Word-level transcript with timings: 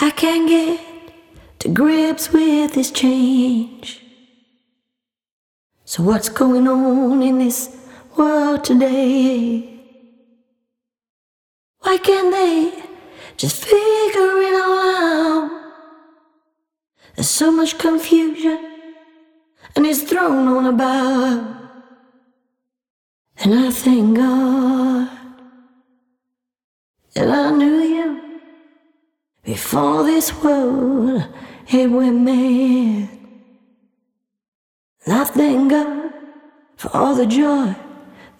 I 0.00 0.10
can't 0.10 0.48
get 0.48 0.80
to 1.58 1.68
grips 1.68 2.32
with 2.32 2.74
this 2.74 2.90
change. 2.92 4.00
So, 5.84 6.04
what's 6.04 6.28
going 6.28 6.68
on 6.68 7.22
in 7.22 7.38
this 7.38 7.76
world 8.16 8.62
today? 8.62 9.80
Why 11.80 11.98
can't 11.98 12.30
they 12.30 12.80
just 13.36 13.64
figure 13.64 14.38
it 14.48 14.54
all 14.60 14.78
out? 14.96 15.50
There's 17.16 17.28
so 17.28 17.50
much 17.50 17.78
confusion, 17.78 18.58
and 19.74 19.84
it's 19.84 20.02
thrown 20.02 20.46
on 20.46 20.66
about. 20.66 21.56
And 23.38 23.54
I 23.54 23.70
thank 23.70 24.16
God 24.16 25.08
that 27.14 27.28
I 27.28 27.50
knew 27.50 27.87
before 29.48 30.02
this 30.02 30.30
world 30.42 31.24
it 31.72 31.90
went 31.90 32.20
mad. 32.20 33.08
And 35.06 35.14
I 35.20 35.24
thank 35.24 35.70
God 35.70 36.12
for 36.76 36.94
all 36.94 37.14
the 37.14 37.24
joy 37.24 37.74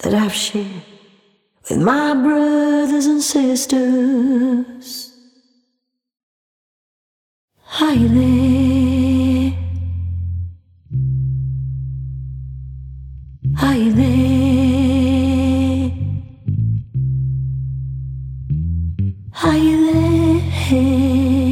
that 0.00 0.12
I've 0.12 0.34
shared 0.34 0.84
with 1.66 1.78
my 1.78 2.12
brothers 2.12 3.06
and 3.06 3.22
sisters. 3.22 5.14
Hi 7.62 7.96
there. 7.96 9.52
Hi 13.56 13.78
there. 14.00 14.30
Hi 19.32 19.58
there. 19.58 20.07
And 20.70 21.47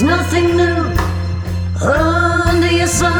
There's 0.00 0.18
nothing 0.18 0.56
new 0.56 0.96
under 1.84 2.70
your 2.72 2.86
sun. 2.86 3.12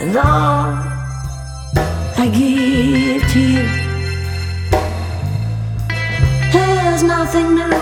And 0.00 0.16
all 0.16 0.72
I 2.16 2.30
give 2.32 3.30
to 3.30 3.40
you. 3.40 3.68
There's 6.50 7.02
nothing 7.02 7.56
new 7.56 7.74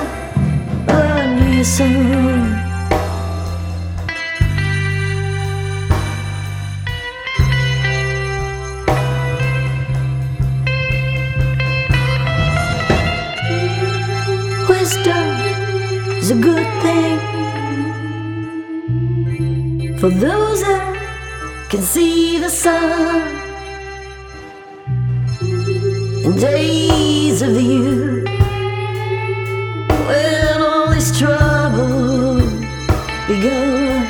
under 0.88 1.54
your 1.54 1.62
sun. 1.62 2.63
Is 16.24 16.30
a 16.30 16.40
good 16.40 16.66
thing 16.82 17.18
for 19.98 20.08
those 20.08 20.62
that 20.62 21.66
can 21.68 21.82
see 21.82 22.38
the 22.38 22.48
sun 22.48 23.20
in 26.24 26.32
days 26.36 27.42
of 27.42 27.60
you 27.60 28.24
when 30.08 30.62
all 30.62 30.88
this 30.94 31.10
trouble 31.18 32.40
begun. 33.28 34.06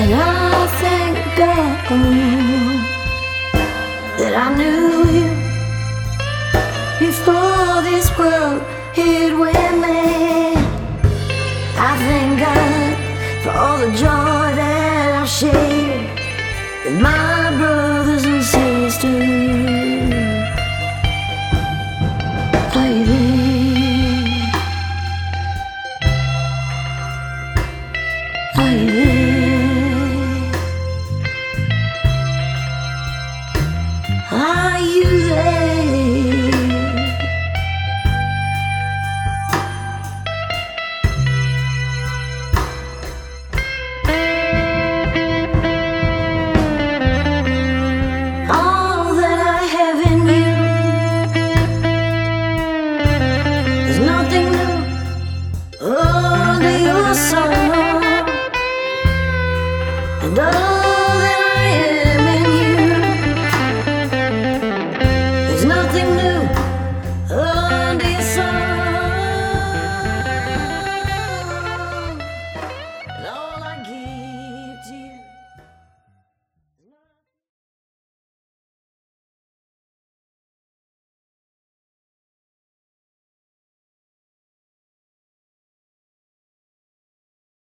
And 0.00 0.10
I 0.14 0.66
thank 0.82 1.16
God 1.38 1.78
that 4.18 4.34
I 4.44 4.46
knew 4.58 5.10
you 5.18 5.27
with 16.88 17.02
my 17.02 17.17